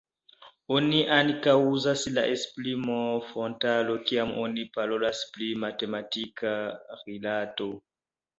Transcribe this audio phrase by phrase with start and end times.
[0.75, 6.57] Oni ankaŭ uzas la esprimon «fonta aro» kiam oni parolas pri matematika
[7.05, 7.71] rilato.